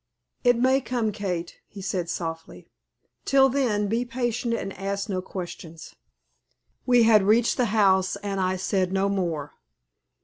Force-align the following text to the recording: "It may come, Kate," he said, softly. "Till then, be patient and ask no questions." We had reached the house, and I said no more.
"It 0.43 0.55
may 0.57 0.81
come, 0.81 1.11
Kate," 1.11 1.57
he 1.67 1.79
said, 1.79 2.09
softly. 2.09 2.65
"Till 3.23 3.49
then, 3.49 3.85
be 3.87 4.03
patient 4.03 4.55
and 4.55 4.73
ask 4.73 5.09
no 5.09 5.21
questions." 5.21 5.93
We 6.87 7.03
had 7.03 7.21
reached 7.21 7.57
the 7.57 7.65
house, 7.65 8.15
and 8.15 8.39
I 8.39 8.55
said 8.55 8.91
no 8.91 9.09
more. 9.09 9.53